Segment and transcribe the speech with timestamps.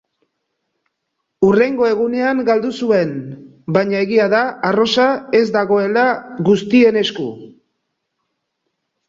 [1.47, 3.11] Hurrengo egunean galdu zuen,
[3.77, 5.07] baina egia da arrosa
[5.41, 6.07] ez dagoela
[6.51, 7.29] guztien esku.